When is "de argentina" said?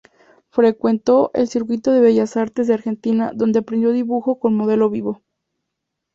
2.65-3.33